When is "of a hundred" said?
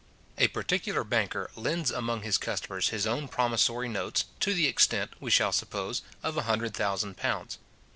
6.23-6.73